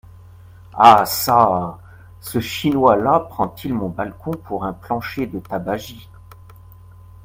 [0.73, 1.05] Ah!
[1.05, 1.77] çà!
[2.21, 6.09] ce Chinois-là prend-il mon balcon pour un plancher de tabagie…